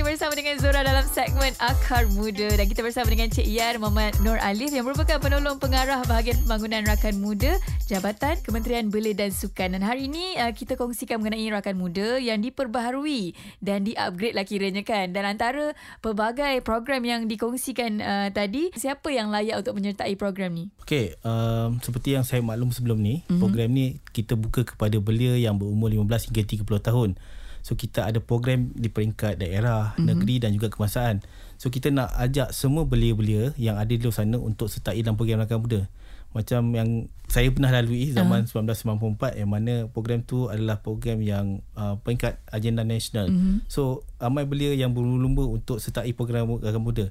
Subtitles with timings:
[0.00, 4.16] kembali bersama dengan Zora dalam segmen Akar Muda dan kita bersama dengan Cik Yan Muhammad
[4.24, 9.76] Nur Alif yang merupakan penolong pengarah bahagian pembangunan rakan muda Jabatan Kementerian Belia dan Sukan
[9.76, 14.80] dan hari ini uh, kita kongsikan mengenai rakan muda yang diperbaharui dan di-upgrade lah kiranya
[14.88, 20.56] kan dan antara pelbagai program yang dikongsikan uh, tadi siapa yang layak untuk menyertai program
[20.56, 20.72] ni?
[20.80, 23.36] Okey, um, seperti yang saya maklum sebelum ni, mm-hmm.
[23.36, 27.10] program ni kita buka kepada belia yang berumur 15 hingga 30 tahun.
[27.60, 30.06] So kita ada program di peringkat daerah, mm-hmm.
[30.06, 31.20] negeri dan juga kemasaan.
[31.60, 35.44] So kita nak ajak semua belia-belia yang ada di luar sana untuk sertai dalam program
[35.44, 35.80] rakan muda.
[36.30, 38.70] Macam yang saya pernah lalui zaman uh-huh.
[38.70, 43.28] 1994 yang mana program tu adalah program yang uh, peringkat agenda nasional.
[43.28, 43.66] Mm-hmm.
[43.66, 47.10] So ramai belia yang berlumba untuk sertai program rakan muda.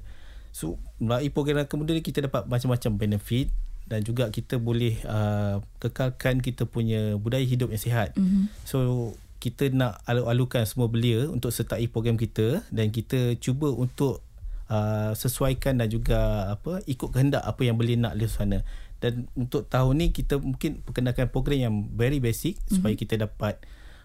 [0.50, 3.52] So melalui program rakan muda ni kita dapat macam-macam benefit
[3.86, 8.16] dan juga kita boleh uh, kekalkan kita punya budaya hidup yang sihat.
[8.16, 8.44] Mm-hmm.
[8.64, 14.20] So kita nak alu-alukan semua belia untuk sertai program kita dan kita cuba untuk
[14.68, 18.60] uh, sesuaikan dan juga apa ikut kehendak apa yang belia nak di sana
[19.00, 22.72] dan untuk tahun ni kita mungkin perkenalkan program yang very basic mm-hmm.
[22.76, 23.56] supaya kita dapat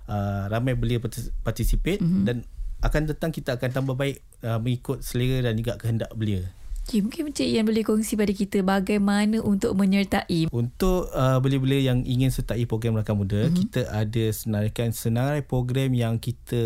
[0.08, 1.03] uh, ramai belia
[1.44, 2.23] participate mm-hmm.
[2.23, 2.47] dan
[2.80, 6.47] akan datang kita akan tambah baik uh, mengikut selera dan juga kehendak belia.
[6.86, 10.53] Okay, mungkin Encik Ian boleh kongsi pada kita bagaimana untuk menyertai.
[10.53, 13.58] Untuk uh, belia-belia yang ingin sertai program Rakan Muda, mm-hmm.
[13.58, 16.61] kita ada senaraikan senarai program yang kita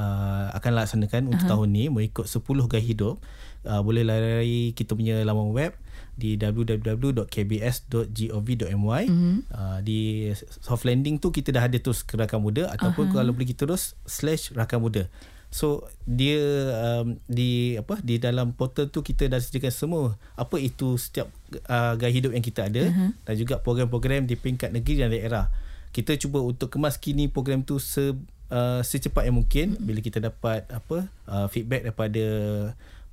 [0.00, 1.60] uh, akan laksanakan untuk uh-huh.
[1.60, 2.40] tahun ni mengikut 10
[2.72, 3.20] gaya hidup.
[3.68, 5.76] Uh, boleh lari kita punya laman web
[6.16, 9.36] di www.kbs.gov.my mm-hmm.
[9.52, 13.20] uh, di soft landing tu kita dah ada terus ke Rakan Muda ataupun uh-huh.
[13.20, 15.12] kalau boleh kita terus slash Rakan Muda.
[15.54, 16.42] So dia
[16.82, 21.30] um, di apa di dalam portal tu kita dah sediakan semua apa itu setiap
[21.70, 23.14] uh, gaya hidup yang kita ada uh-huh.
[23.22, 25.46] dan juga program-program di peringkat negeri dan daerah.
[25.94, 28.18] Kita cuba untuk kemas kini program tu se
[28.50, 29.86] uh, secepat yang mungkin uh-huh.
[29.86, 32.26] bila kita dapat apa uh, feedback daripada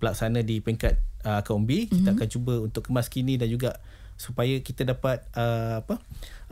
[0.01, 1.93] pelaksana di peringkat uh, KOMBI uh-huh.
[1.93, 3.77] kita akan cuba untuk kemas kini dan juga
[4.21, 5.97] supaya kita dapat uh, apa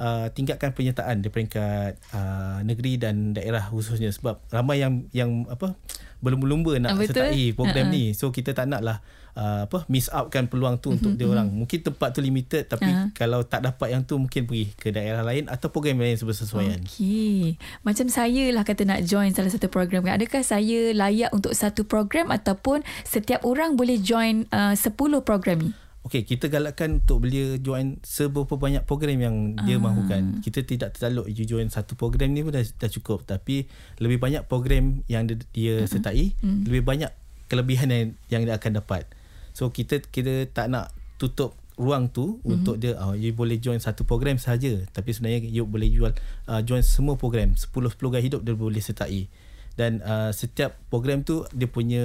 [0.01, 5.77] uh, tingkatkan penyertaan di peringkat uh, negeri dan daerah khususnya sebab ramai yang yang apa
[6.19, 7.29] berlumba-lumba nak Betul.
[7.29, 7.95] sertai program uh-huh.
[7.95, 8.99] ni so kita tak naklah
[9.39, 10.99] uh, apa miss out kan peluang tu uh-huh.
[10.99, 13.15] untuk dia orang mungkin tempat tu limited tapi uh-huh.
[13.15, 17.55] kalau tak dapat yang tu mungkin pergi ke daerah lain atau program lain sesuaian okey
[17.87, 21.87] macam saya lah kata nak join salah satu program kan adakah saya layak untuk satu
[21.87, 24.91] program ataupun setiap orang boleh join uh, 10
[25.23, 25.71] program ni
[26.09, 29.85] Okey, kita galakkan untuk belia join seberapa banyak program yang dia uh.
[29.85, 30.41] mahukan.
[30.41, 33.29] Kita tidak terlalu you join satu program ni pun dah, dah cukup.
[33.29, 33.69] Tapi
[34.01, 35.85] lebih banyak program yang dia, dia uh-huh.
[35.85, 37.13] sertai, uh lebih banyak
[37.45, 39.05] kelebihan yang, yang dia akan dapat.
[39.53, 40.89] So, kita kita tak nak
[41.21, 44.81] tutup ruang tu uh untuk dia, oh, you boleh join satu program saja.
[44.89, 46.17] Tapi sebenarnya you boleh jual
[46.49, 47.53] uh, join semua program.
[47.53, 47.69] 10-10
[48.09, 49.29] gaya hidup dia boleh sertai.
[49.77, 52.01] Dan uh, setiap program tu dia punya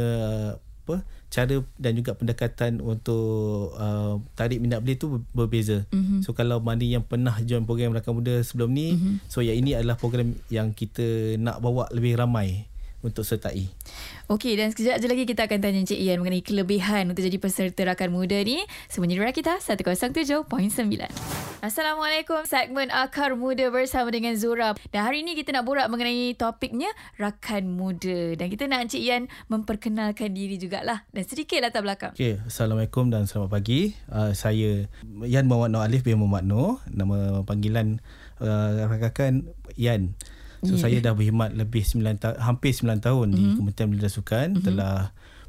[0.84, 1.00] apa
[1.32, 5.88] cara dan juga pendekatan untuk uh, tarik minat belia tu berbeza.
[5.90, 6.20] Mm-hmm.
[6.22, 9.14] So kalau mana yang pernah join program rakan muda sebelum ni, mm-hmm.
[9.26, 12.68] so yang ini adalah program yang kita nak bawa lebih ramai
[13.04, 13.68] untuk sertai.
[14.32, 17.84] Okey dan sekejap je lagi kita akan tanya Encik Ian mengenai kelebihan untuk jadi peserta
[17.84, 18.64] rakan muda ni.
[18.88, 20.48] Semuanya di kita 107.9.
[21.60, 24.72] Assalamualaikum segmen Akar Muda bersama dengan Zura.
[24.88, 26.88] Dan hari ini kita nak borak mengenai topiknya
[27.20, 28.32] rakan muda.
[28.40, 32.16] Dan kita nak Encik Ian memperkenalkan diri jugalah dan sedikit latar belakang.
[32.16, 33.92] Okey, Assalamualaikum dan selamat pagi.
[34.08, 34.88] Uh, saya
[35.28, 36.80] Yan Muhammad Noor Alif bin Muhammad Noor.
[36.88, 38.00] Nama panggilan
[38.40, 40.16] uh, rakan Yan.
[40.64, 40.82] So yeah.
[40.82, 43.38] saya dah berkhidmat lebih 9 ta- hampir 9 tahun mm-hmm.
[43.38, 43.56] di mhm.
[43.60, 44.66] Kementerian Belia dan Sukan mm-hmm.
[44.66, 44.96] telah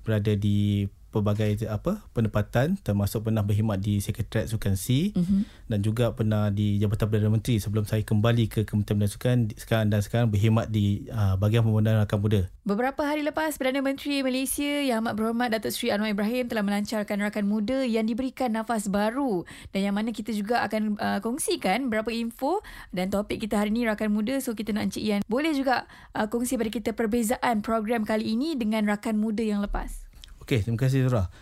[0.05, 5.71] berada di pelbagai apa penempatan termasuk pernah berkhidmat di Sekretariat Sukan C mm-hmm.
[5.71, 9.87] dan juga pernah di Jabatan Perdana Menteri sebelum saya kembali ke Kementerian Belia Sukan sekarang
[9.87, 12.41] dan sekarang berkhidmat di uh, bahagian pembangunan rakan muda.
[12.67, 17.17] Beberapa hari lepas Perdana Menteri Malaysia Yang Amat Berhormat Datuk Seri Anwar Ibrahim telah melancarkan
[17.23, 22.11] rakan muda yang diberikan nafas baru dan yang mana kita juga akan uh, kongsikan beberapa
[22.11, 22.59] info
[22.91, 26.27] dan topik kita hari ini rakan muda so kita nak Encik Ian boleh juga uh,
[26.29, 30.05] kongsi pada kita perbezaan program kali ini dengan rakan muda yang lepas.
[30.45, 31.33] Okey, terima kasih Zura.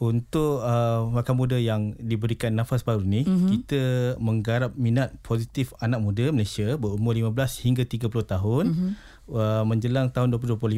[0.00, 3.48] Untuk uh, makan muda yang diberikan nafas baru ni, mm-hmm.
[3.52, 3.82] kita
[4.16, 7.36] menggarap minat positif anak muda Malaysia berumur 15
[7.68, 8.92] hingga 30 tahun mm-hmm.
[9.28, 10.72] uh, menjelang tahun 2025.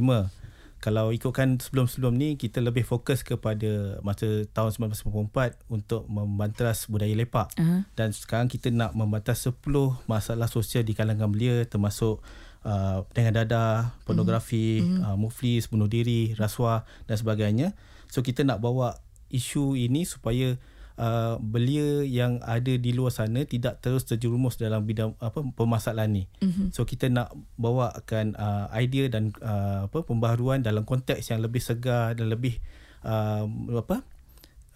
[0.79, 7.51] Kalau ikutkan sebelum-sebelum ni, kita lebih fokus kepada masa tahun 1994 untuk membantas budaya lepak.
[7.59, 7.83] Uh-huh.
[7.99, 9.59] Dan sekarang kita nak membantas 10
[10.07, 12.23] masalah sosial di kalangan belia termasuk
[12.65, 15.05] uh, dengan dadah, pornografi, mm-hmm.
[15.05, 17.77] uh, muflis, bunuh diri, rasuah dan sebagainya.
[18.09, 20.57] So kita nak bawa isu ini supaya
[20.99, 26.25] uh, belia yang ada di luar sana tidak terus terjerumus dalam bidang apa permasalahan ni.
[26.43, 26.75] Mm-hmm.
[26.75, 32.19] So kita nak bawakan uh, idea dan uh, apa pembaharuan dalam konteks yang lebih segar
[32.19, 32.59] dan lebih
[33.07, 33.47] uh,
[33.79, 34.03] apa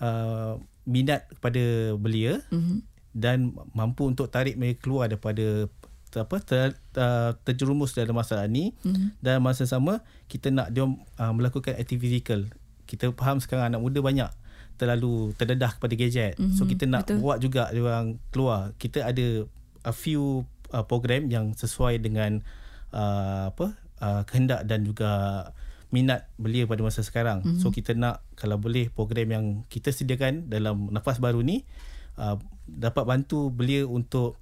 [0.01, 0.57] uh,
[0.87, 2.79] minat kepada belia mm-hmm.
[3.15, 5.67] dan mampu untuk tarik mereka keluar daripada
[6.21, 9.17] apa ter, uh, terjerumus dalam masalah ni mm-hmm.
[9.25, 12.41] dan masa sama kita nak dia uh, melakukan aktiviti fizikal.
[12.85, 14.31] Kita faham sekarang anak muda banyak
[14.77, 16.37] terlalu terdedah kepada gadget.
[16.37, 16.57] Mm-hmm.
[16.59, 17.19] So kita nak Betul.
[17.23, 18.77] buat juga dia orang keluar.
[18.77, 19.47] Kita ada
[19.87, 20.45] a few
[20.75, 22.43] uh, program yang sesuai dengan
[22.93, 25.11] uh, apa uh, kehendak dan juga
[25.93, 27.45] minat belia pada masa sekarang.
[27.45, 27.61] Mm-hmm.
[27.63, 31.63] So kita nak kalau boleh program yang kita sediakan dalam nafas baru ni
[32.19, 32.37] uh,
[32.67, 34.42] dapat bantu belia untuk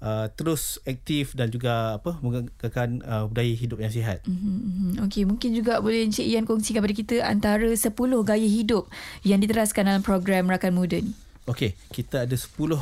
[0.00, 4.20] uh, terus aktif dan juga apa mengekalkan uh, budaya hidup yang sihat.
[4.26, 5.04] Mm-hmm.
[5.08, 7.92] Okey, mungkin juga boleh Encik Ian kongsikan kepada kita antara 10
[8.26, 8.88] gaya hidup
[9.24, 11.12] yang diteraskan dalam program Rakan Muda ni.
[11.46, 12.80] Okey, kita ada 10 uh,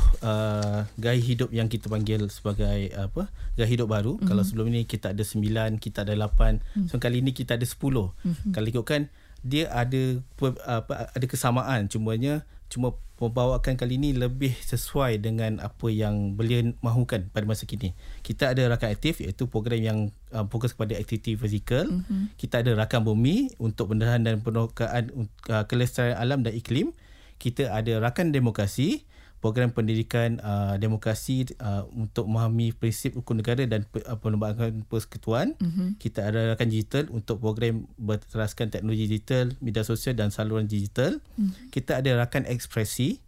[0.97, 3.29] gaya hidup yang kita panggil sebagai apa?
[3.53, 4.17] Gaya hidup baru.
[4.17, 4.27] Mm-hmm.
[4.27, 6.25] Kalau sebelum ini kita ada 9, kita ada 8.
[6.57, 6.89] Mm-hmm.
[6.89, 7.77] So kali ini kita ada 10.
[7.77, 8.51] Mm-hmm.
[8.57, 9.01] Kalau ikutkan
[9.45, 10.17] dia ada
[10.65, 17.31] apa ada kesamaan cumanya cuma pembawakan kali ini lebih sesuai dengan apa yang beliau mahukan
[17.31, 17.95] pada masa kini.
[18.21, 19.99] Kita ada rakan aktif iaitu program yang
[20.35, 21.87] uh, fokus kepada aktiviti fizikal.
[21.87, 22.35] Mm-hmm.
[22.35, 26.91] Kita ada rakan bumi untuk pendahan dan penokaan uh, kelestarian alam dan iklim.
[27.39, 29.07] Kita ada rakan demokrasi
[29.43, 35.53] program pendidikan uh, demokrasi uh, untuk memahami prinsip hukum negara dan uh, perlembagaan persekutuan.
[35.61, 36.01] Mm-hmm.
[36.01, 41.21] Kita ada rakan digital untuk program berteraskan teknologi digital, media sosial dan saluran digital.
[41.37, 41.69] Mm-hmm.
[41.69, 43.21] Kita ada rakan ekspresi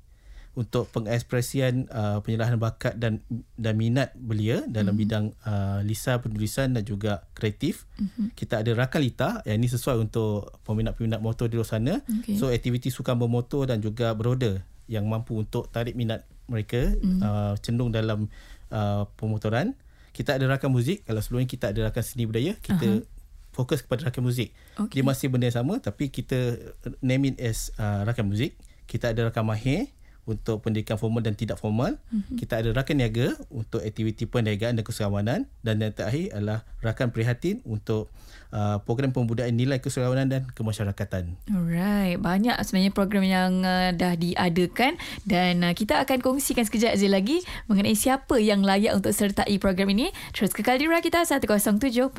[0.57, 3.21] untuk pengekspresian uh, penyerahan bakat dan
[3.53, 5.01] dan minat belia dalam mm-hmm.
[5.05, 7.85] bidang uh, lisan penulisan dan juga kreatif.
[8.01, 8.27] Mm-hmm.
[8.33, 12.01] Kita ada rakan lita yang ini sesuai untuk peminat-peminat motor di luar sana.
[12.01, 12.41] Okay.
[12.41, 17.19] So aktiviti sukan bermotor dan juga beroda yang mampu untuk tarik minat mereka mm.
[17.21, 18.31] uh, cenderung dalam
[18.71, 19.75] uh, pemotoran.
[20.15, 21.05] Kita ada rakan muzik.
[21.05, 23.05] Kalau sebelum kita ada rakan seni budaya, kita uh-huh.
[23.53, 24.49] fokus kepada rakan muzik.
[24.73, 24.99] Okay.
[24.99, 26.57] Dia masih benda yang sama tapi kita
[27.05, 28.57] name it as uh, rakan muzik.
[28.89, 29.91] Kita ada rakan mahir
[30.27, 31.95] untuk pendidikan formal dan tidak formal.
[32.11, 32.35] Mm-hmm.
[32.35, 37.63] Kita ada rakan niaga untuk aktiviti perniagaan dan keserawatan dan yang terakhir adalah rakan prihatin
[37.63, 38.11] untuk
[38.51, 41.35] uh, program pembudayaan nilai keserawatan dan kemasyarakatan.
[41.49, 47.09] Alright, banyak sebenarnya program yang uh, dah diadakan dan uh, kita akan kongsikan sekejap saja
[47.11, 50.11] lagi mengenai siapa yang layak untuk sertai program ini.
[50.35, 52.11] Terus kekal di kita 107.9.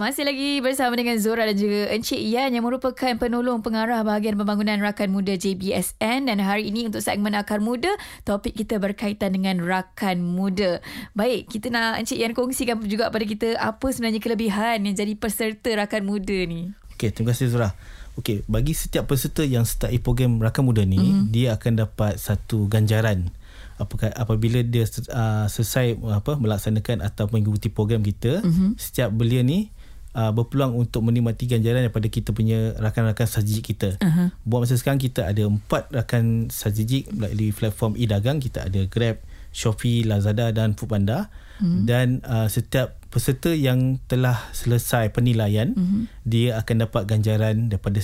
[0.00, 4.80] Masih lagi bersama dengan Zora dan juga Encik Ian yang merupakan penolong pengarah bahagian pembangunan
[4.80, 7.92] rakan muda JBSN dan hari ini untuk segmen Akar Muda,
[8.24, 10.80] topik kita berkaitan dengan rakan muda.
[11.12, 15.70] Baik, kita nak Encik Ian kongsikan juga pada kita apa sebenarnya kelebihan yang jadi peserta
[15.72, 16.74] rakan muda ni.
[16.94, 17.72] Okey, terima kasih Zura.
[18.18, 21.32] Okey, bagi setiap peserta yang start program rakan muda ni, mm-hmm.
[21.32, 23.32] dia akan dapat satu ganjaran
[23.80, 28.76] apakah apabila dia uh, selesai apa melaksanakan atau mengikuti program kita mm-hmm.
[28.76, 29.72] setiap belia ni
[30.14, 33.96] uh, berpeluang untuk menikmati ganjaran daripada kita punya rakan-rakan sajik kita.
[34.00, 34.28] Uh-huh.
[34.44, 38.42] Buat masa sekarang kita ada empat rakan sajik melalui platform e-dagang.
[38.42, 39.22] Kita ada Grab,
[39.54, 41.30] Shopee, Lazada dan Foodpanda.
[41.60, 41.84] Uh-huh.
[41.86, 46.06] Dan uh, setiap peserta yang telah selesai penilaian, uh-huh.
[46.22, 47.98] dia akan dapat ganjaran daripada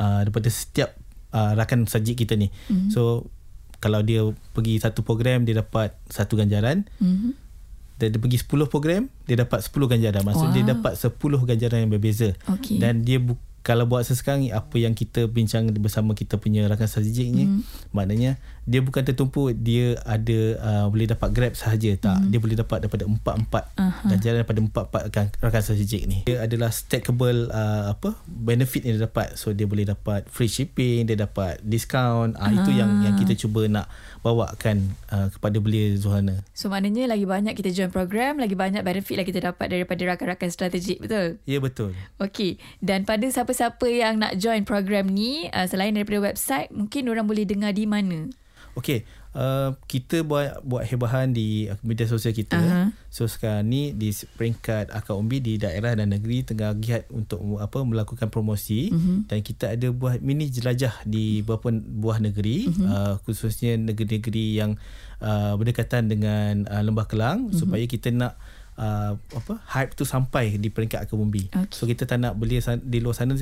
[0.00, 0.96] uh, daripada setiap
[1.36, 2.48] uh, rakan sajik kita ni.
[2.72, 2.88] Uh-huh.
[2.88, 3.02] So
[3.78, 4.24] kalau dia
[4.56, 6.88] pergi satu program dia dapat satu ganjaran.
[6.98, 7.36] Uh-huh
[7.96, 10.54] dia, dia pergi 10 program dia dapat 10 ganjaran maksud wow.
[10.54, 11.16] dia dapat 10
[11.48, 12.76] ganjaran yang berbeza okay.
[12.76, 17.26] dan dia bu- kalau buat sekarang apa yang kita bincang bersama kita punya rakan strategik
[17.34, 17.90] ni mm.
[17.90, 22.18] maknanya dia bukan tertumpu dia ada uh, boleh dapat grab sahaja tak?
[22.18, 22.28] Mm.
[22.34, 24.08] dia boleh dapat daripada empat-empat uh-huh.
[24.10, 26.18] dan jalan daripada empat-empat rakan, rakan strategik ni.
[26.26, 29.38] Dia adalah stackable uh, apa benefit yang dia dapat.
[29.38, 32.34] So dia boleh dapat free shipping dia dapat discount.
[32.34, 33.86] Uh, uh itu yang yang kita cuba nak
[34.26, 36.42] bawakan uh, kepada belia Zuhana.
[36.50, 40.50] So maknanya lagi banyak kita join program lagi banyak benefit lagi kita dapat daripada rakan-rakan
[40.50, 41.38] strategik betul?
[41.46, 41.94] Ya betul.
[42.18, 42.58] Okey.
[42.82, 47.30] Dan pada siapa siapa yang nak join program ni uh, selain daripada website mungkin orang
[47.30, 48.26] boleh dengar di mana
[48.76, 52.60] Okey, uh, kita buat buat hebahan di media sosial kita.
[52.60, 52.88] Uh-huh.
[53.08, 57.80] So sekarang ni di peringkat akar umbi di daerah dan negeri tengah giat untuk apa
[57.80, 59.24] melakukan promosi uh-huh.
[59.32, 62.84] dan kita ada buat mini jelajah di beberapa buah negeri uh-huh.
[62.84, 64.76] uh, khususnya negeri-negeri yang
[65.24, 67.56] uh, berdekatan dengan uh, Lembah Kelang uh-huh.
[67.56, 68.36] supaya kita nak
[68.76, 71.48] uh, apa hype tu sampai di peringkat akar umbi.
[71.48, 71.72] Okay.
[71.72, 73.32] So kita tak nak beli di luar sana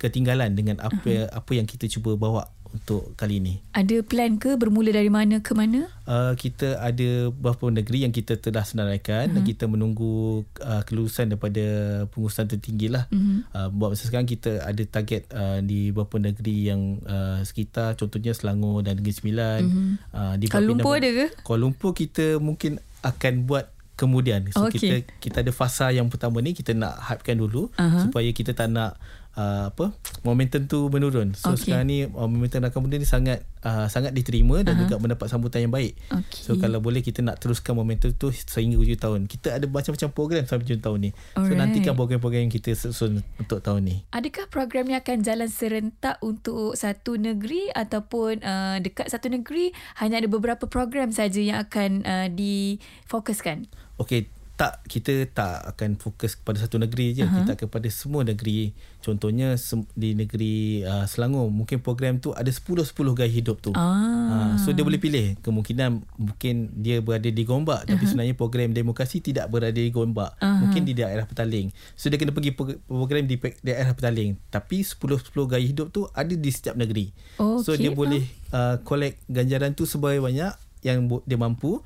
[0.00, 1.28] ketinggalan dengan apa uh-huh.
[1.28, 3.58] apa yang kita cuba bawa untuk kali ini.
[3.74, 5.90] Ada plan ke bermula dari mana ke mana?
[6.06, 9.34] Uh, kita ada beberapa negeri yang kita telah senaraikan uh-huh.
[9.36, 11.66] dan kita menunggu uh, kelulusan daripada
[12.14, 13.10] pengurusan tertinggi lah.
[13.10, 13.42] Uh-huh.
[13.50, 18.32] Uh, buat masa sekarang kita ada target uh, di beberapa negeri yang uh, sekitar contohnya
[18.32, 19.60] Selangor dan Negeri Sembilan.
[19.66, 19.92] Uh-huh.
[20.14, 21.26] Uh, di Kuala Lumpur ada ke?
[21.42, 23.66] Kuala Lumpur kita mungkin akan buat
[23.98, 24.48] kemudian.
[24.56, 24.78] So okay.
[24.78, 28.08] kita kita ada fasa yang pertama ni kita nak hypekan dulu uh-huh.
[28.08, 28.96] supaya kita tak nak
[29.40, 31.32] uh, apa momentum tu menurun.
[31.32, 31.72] So okay.
[31.72, 34.84] sekarang ni uh, momentum rakan muda ni sangat uh, sangat diterima dan uh-huh.
[34.84, 35.96] juga mendapat sambutan yang baik.
[36.12, 36.40] Okay.
[36.44, 39.20] So kalau boleh kita nak teruskan momentum tu sehingga hujung tahun.
[39.24, 41.10] Kita ada macam-macam program sampai hujung tahun ni.
[41.34, 41.48] Alright.
[41.48, 43.96] So nantikan program-program yang kita susun untuk tahun ni.
[44.12, 50.20] Adakah program ni akan jalan serentak untuk satu negeri ataupun uh, dekat satu negeri hanya
[50.20, 53.70] ada beberapa program saja yang akan uh, difokuskan?
[54.00, 57.48] Okey, tak kita tak akan fokus kepada satu negeri je uh-huh.
[57.48, 59.56] kita kepada semua negeri contohnya
[59.96, 63.80] di negeri uh, Selangor mungkin program tu ada 10 10 gaya hidup tu ah.
[63.80, 67.96] uh, so dia boleh pilih kemungkinan mungkin dia berada di Gombak uh-huh.
[67.96, 70.60] tapi sebenarnya program demokrasi tidak berada di Gombak uh-huh.
[70.60, 72.52] mungkin di daerah Petaling so dia kena pergi
[72.84, 77.08] program di daerah Petaling tapi 10 10 gaya hidup tu ada di setiap negeri
[77.40, 77.64] okay.
[77.64, 80.52] so dia boleh uh, collect ganjaran tu sebanyak banyak
[80.84, 81.80] yang dia mampu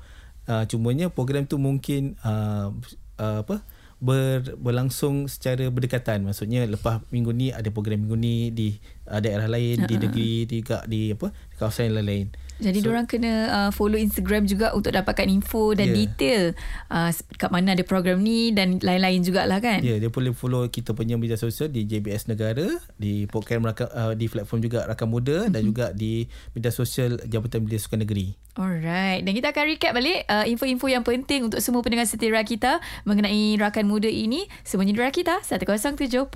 [0.49, 2.71] uh, cumanya program tu mungkin uh,
[3.19, 3.61] uh, apa
[3.99, 9.47] ber, berlangsung secara berdekatan maksudnya lepas minggu ni ada program minggu ni di uh, daerah
[9.47, 9.89] lain uh-huh.
[9.89, 14.47] di negeri juga di apa kawasan yang lain jadi so, orang kena uh, follow Instagram
[14.47, 15.97] juga untuk dapatkan info dan yeah.
[16.07, 16.43] detail
[16.87, 19.83] uh, kat mana ada program ni dan lain-lain jugalah kan.
[19.83, 24.15] Ya, yeah, dia boleh follow kita punya media sosial di JBS Negara, di program uh,
[24.15, 25.51] di platform juga Rakan Muda mm-hmm.
[25.51, 25.67] dan mhm.
[25.67, 28.44] juga di media sosial Jabatan Belia Sukan Negeri.
[28.55, 32.79] Alright, dan kita akan recap balik uh, info-info yang penting untuk semua pendengar setia kita
[33.03, 34.47] mengenai Rakan Muda ini.
[34.63, 36.31] Semuanya di Rakita 107.9.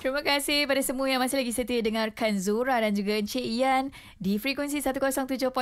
[0.00, 4.40] Terima kasih pada semua yang masih lagi setia dengarkan Zura dan juga Encik Ian di
[4.40, 5.52] frekuensi 107.9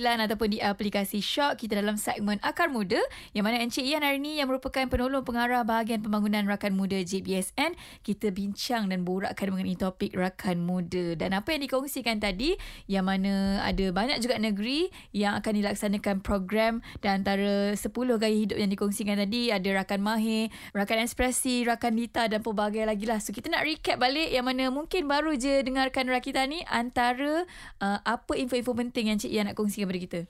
[0.00, 3.00] ataupun di aplikasi Shock kita dalam segmen Akar Muda
[3.36, 7.76] yang mana Encik Ian hari ini yang merupakan penolong pengarah bahagian pembangunan Rakan Muda JBSN
[8.00, 12.56] kita bincang dan borakkan mengenai topik Rakan Muda dan apa yang dikongsikan tadi
[12.88, 18.58] yang mana ada banyak juga negeri yang akan dilaksanakan program dan antara 10 gaya hidup
[18.58, 23.30] yang dikongsikan tadi ada Rakan Mahir, Rakan Ekspresi, Rakan Dita dan pelbagai lagi lah so
[23.30, 27.46] kita nak recap balik yang mana mungkin baru je dengarkan Rakita ni antara
[27.80, 30.20] uh, apa info-info penting yang Cik Ian nak kongsikan kepada kita.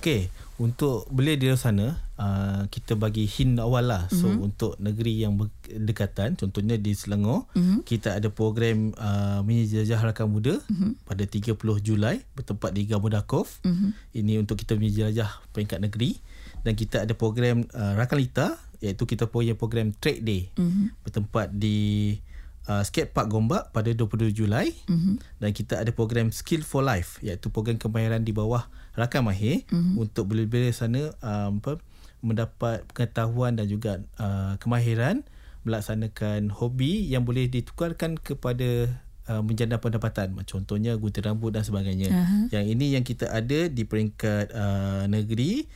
[0.00, 4.08] Okey, untuk belia di sana, uh, kita bagi hint awal lah.
[4.08, 4.46] So, mm-hmm.
[4.48, 7.84] untuk negeri yang berdekatan, contohnya di Selangor, mm-hmm.
[7.84, 11.04] kita ada program uh, Mini Jajah Rakan Muda mm-hmm.
[11.04, 11.52] pada 30
[11.84, 13.60] Julai bertempat di Gabodakov.
[13.60, 13.90] Mm-hmm.
[14.24, 16.16] Ini untuk kita Mini Jajah peringkat negeri.
[16.64, 21.04] Dan kita ada program uh, Rakan Lita, iaitu kita punya program Trade Day mm-hmm.
[21.04, 22.16] bertempat di
[22.72, 25.44] uh, Skate Park Gombak pada 22 Julai mm-hmm.
[25.44, 28.64] dan kita ada program Skill for Life iaitu program kemahiran di bawah
[28.98, 29.94] rakan mahir mm-hmm.
[29.98, 31.78] untuk bila-bila sana um, apa
[32.20, 35.24] mendapat pengetahuan dan juga uh, kemahiran
[35.64, 38.92] melaksanakan hobi yang boleh ditukarkan kepada
[39.28, 42.44] uh, menjana pendapatan contohnya gunting rambut dan sebagainya uh-huh.
[42.52, 45.68] yang ini yang kita ada di peringkat uh, negeri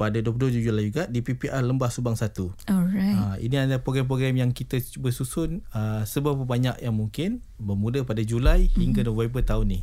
[0.00, 2.32] pada 22 Julai juga di PPR Lembah Subang 1.
[2.72, 3.16] Alright.
[3.20, 8.24] Uh, ini adalah program-program yang kita cuba susun uh, seberapa banyak yang mungkin bermula pada
[8.24, 8.80] Julai mm-hmm.
[8.80, 9.80] hingga November tahun ni.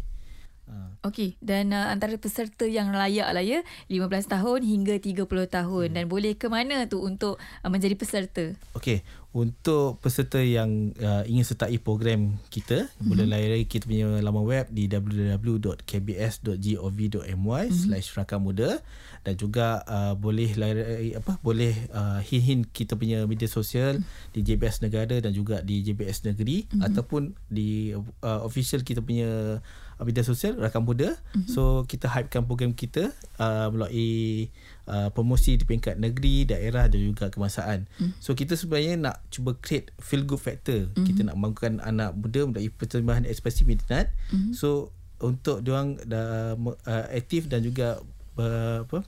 [0.67, 0.91] Uh.
[1.07, 5.95] Okey dan uh, antara peserta yang layak lah ya 15 tahun hingga 30 tahun hmm.
[5.95, 8.51] dan boleh ke mana tu untuk uh, menjadi peserta?
[8.75, 8.99] Okey
[9.37, 13.05] untuk peserta yang uh, ingin sertai program kita mm-hmm.
[13.05, 18.81] boleh layari kita punya laman web di www.kbs.gov.my mm-hmm.
[19.21, 24.33] dan juga uh, boleh layari apa boleh uh, hint-hint kita punya media sosial mm-hmm.
[24.33, 26.89] di JBS Negara dan juga di JBS Negeri mm-hmm.
[26.89, 29.61] ataupun di uh, official kita punya
[30.05, 31.49] media sosial Rakan Muda mm-hmm.
[31.49, 33.09] so kita hypekan program kita
[33.41, 34.53] uh, melalui
[34.87, 37.85] uh, promosi di peringkat negeri, daerah dan juga kebangsaan.
[37.99, 38.11] Mm.
[38.23, 40.89] So kita sebenarnya nak cuba create feel good factor.
[40.95, 41.05] Mm.
[41.05, 44.09] Kita nak bangunkan anak muda melalui persembahan ekspresi minat.
[44.31, 44.55] Mm.
[44.55, 48.01] So untuk diorang dah uh, aktif dan juga
[48.37, 49.03] uh, apa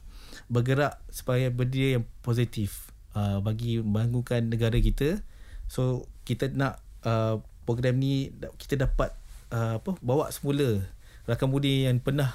[0.49, 5.21] bergerak supaya berdiri yang positif uh, bagi membangunkan negara kita.
[5.69, 9.13] So kita nak uh, program ni kita dapat
[9.53, 10.83] uh, apa bawa semula
[11.29, 12.33] rakan budi yang pernah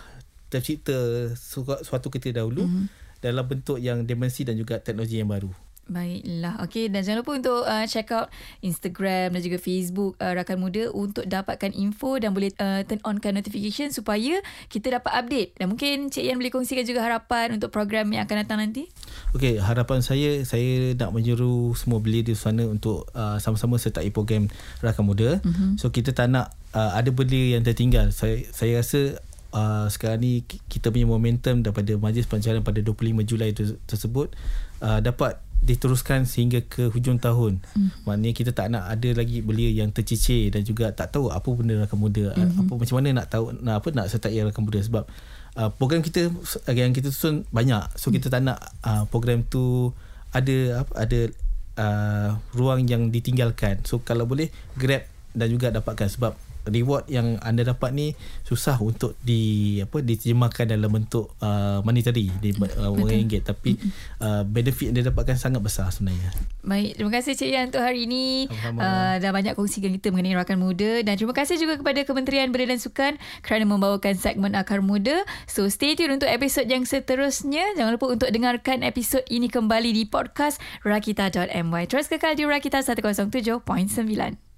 [0.52, 0.94] tercipta
[1.82, 5.48] suatu ketika dahulu mm-hmm dalam bentuk yang dimensi dan juga teknologi yang baru.
[5.84, 6.64] Baiklah.
[6.64, 8.32] Okey dan jangan lupa untuk uh, check out
[8.64, 13.36] Instagram dan juga Facebook uh, Rakan Muda untuk dapatkan info dan boleh uh, turn onkan
[13.36, 14.40] notification supaya
[14.72, 15.50] kita dapat update.
[15.60, 18.88] Dan mungkin Cik Yan boleh kongsikan juga harapan untuk program yang akan datang nanti.
[19.36, 24.48] Okey, harapan saya saya nak menyeru semua belia di sana untuk uh, sama-sama sertai program
[24.80, 25.44] Rakan Muda.
[25.44, 25.76] Mm-hmm.
[25.76, 28.08] So kita tak nak uh, ada belia yang tertinggal.
[28.08, 29.20] Saya saya rasa
[29.54, 34.34] uh, sekarang ni kita punya momentum daripada majlis pelancaran pada 25 Julai itu tersebut
[34.82, 37.64] uh, dapat diteruskan sehingga ke hujung tahun.
[37.74, 37.88] Mm.
[38.04, 41.80] Maknanya kita tak nak ada lagi belia yang tercicir dan juga tak tahu apa benda
[41.82, 42.68] rakan muda, mm-hmm.
[42.68, 45.04] apa macam mana nak tahu nak apa nak sertai rakan muda sebab
[45.56, 46.28] uh, program kita
[46.76, 47.82] yang kita susun banyak.
[47.96, 48.20] So mm.
[48.20, 49.90] kita tak nak uh, program tu
[50.30, 51.20] ada apa ada
[51.80, 53.82] uh, ruang yang ditinggalkan.
[53.88, 58.06] So kalau boleh grab dan juga dapatkan sebab reward yang anda dapat ni
[58.44, 63.76] susah untuk di apa diterjemahkan dalam bentuk uh, monetary di uh, wang ringgit tapi
[64.20, 66.32] uh, benefit yang dia dapatkan sangat besar sebenarnya.
[66.64, 68.48] Baik, terima kasih Cik Yan untuk hari ini.
[68.48, 72.72] Uh, dah banyak kongsikan kita mengenai rakan muda dan terima kasih juga kepada Kementerian Belia
[72.72, 73.12] dan Sukan
[73.44, 75.28] kerana membawakan segmen Akar Muda.
[75.44, 77.76] So stay tune untuk episod yang seterusnya.
[77.76, 80.56] Jangan lupa untuk dengarkan episod ini kembali di podcast
[80.86, 81.84] rakita.my.
[81.84, 84.53] Terus kekal di Rakita 107.9.